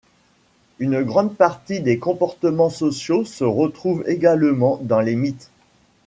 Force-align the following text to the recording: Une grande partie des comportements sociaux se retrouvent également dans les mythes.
Une 0.79 1.03
grande 1.03 1.35
partie 1.37 1.79
des 1.79 1.99
comportements 1.99 2.71
sociaux 2.71 3.23
se 3.23 3.43
retrouvent 3.43 4.03
également 4.07 4.79
dans 4.81 4.99
les 4.99 5.15
mythes. 5.15 5.51